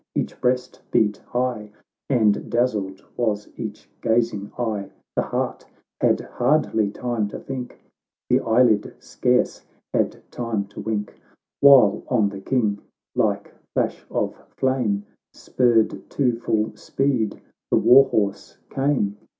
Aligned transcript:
—Each 0.15 0.41
breast 0.41 0.81
beat 0.89 1.21
higrj, 1.27 1.69
And 2.09 2.49
dazzled 2.49 3.05
was 3.17 3.47
each 3.55 3.87
gazing 4.01 4.51
eye— 4.57 4.89
The 5.15 5.21
heart 5.21 5.63
had 5.99 6.21
hardly 6.21 6.89
time 6.89 7.27
to 7.27 7.37
think, 7.37 7.79
The 8.27 8.39
eyelid 8.39 8.95
scarce 8.97 9.63
had 9.93 10.23
time 10.31 10.65
to 10.69 10.79
wink, 10.81 11.21
While 11.59 12.01
on 12.07 12.29
the 12.29 12.39
King, 12.41 12.79
like 13.13 13.53
flash 13.75 14.03
of 14.09 14.35
flame, 14.57 15.05
Spurred 15.33 16.09
to 16.09 16.31
full 16.39 16.75
speed 16.75 17.39
the 17.69 17.77
war 17.77 18.05
horse 18.05 18.57
came 18.71 19.17